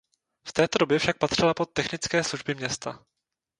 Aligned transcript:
V 0.47 0.53
té 0.53 0.67
době 0.79 0.99
však 0.99 1.17
patřila 1.17 1.53
pod 1.53 1.65
Technické 1.73 2.23
služby 2.23 2.55
města. 2.55 3.05